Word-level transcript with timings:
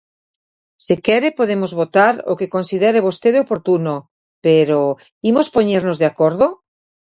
Se 0.85 0.95
quere 1.05 1.29
podemos 1.39 1.71
votar 1.81 2.13
o 2.31 2.33
que 2.39 2.51
considere 2.55 3.05
vostede 3.07 3.37
oportuno, 3.45 3.93
pero 4.45 4.79
¿imos 5.29 5.47
poñernos 5.55 5.97
de 6.01 6.07
acordo? 6.11 6.47